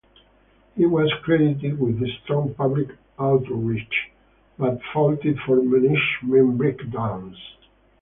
[0.75, 2.87] He was credited with strong public
[3.19, 4.09] outreach,
[4.57, 7.37] but faulted for management breakdowns.